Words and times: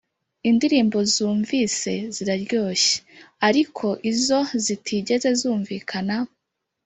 indirimbo 0.49 0.97
zunvise 1.13 1.93
ziraryoshye, 2.15 2.95
ariko 3.49 3.85
izo 4.11 4.39
zitigeze 4.63 5.29
zumvikana 5.39 6.15